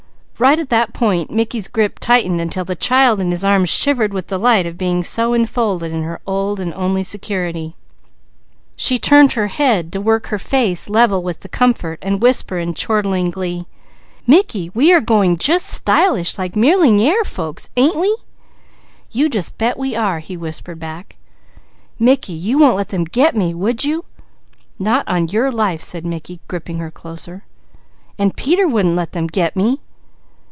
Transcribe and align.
Right 0.39 0.57
at 0.57 0.69
that 0.69 0.91
point 0.95 1.29
Mickey's 1.29 1.67
grip 1.67 1.99
tightened 1.99 2.41
until 2.41 2.65
the 2.65 2.75
child 2.75 3.19
in 3.19 3.29
his 3.29 3.43
arms 3.45 3.69
shivered 3.69 4.11
with 4.11 4.25
delight 4.25 4.65
of 4.65 4.75
being 4.75 5.03
so 5.03 5.33
enfolded 5.35 5.91
in 5.91 6.01
her 6.01 6.19
old 6.25 6.59
and 6.59 6.73
only 6.73 7.03
security. 7.03 7.75
She 8.75 8.97
turned 8.97 9.33
her 9.33 9.45
head 9.45 9.93
to 9.93 10.01
work 10.01 10.25
her 10.29 10.39
face 10.39 10.89
level 10.89 11.21
with 11.21 11.41
the 11.41 11.47
comfort 11.47 11.99
and 12.01 12.23
whisper 12.23 12.57
in 12.57 12.73
glee: 12.73 13.67
"Mickey, 14.25 14.71
we 14.73 14.91
are 14.91 14.99
going 14.99 15.37
just 15.37 15.67
stylish 15.67 16.39
like 16.39 16.55
millyingaire 16.55 17.23
folks, 17.23 17.69
ain't 17.77 17.97
we?" 17.99 18.17
"You 19.11 19.29
just 19.29 19.59
bet 19.59 19.77
we 19.77 19.95
are!" 19.95 20.17
he 20.21 20.35
whispered 20.35 20.79
back. 20.79 21.17
"Mickey, 21.99 22.33
you 22.33 22.57
wouldn't 22.57 22.77
let 22.77 22.89
them 22.89 23.03
'get' 23.03 23.35
me, 23.37 23.53
would 23.53 23.83
you?" 23.83 24.05
"Not 24.79 25.07
on 25.07 25.27
your 25.27 25.51
life!" 25.51 25.81
said 25.81 26.03
Mickey, 26.03 26.39
gripping 26.47 26.79
her 26.79 26.89
closer. 26.89 27.43
"And 28.17 28.35
Peter 28.35 28.67
wouldn't 28.67 28.95
let 28.95 29.11
them 29.11 29.27
'get' 29.27 29.55
me?" 29.55 29.81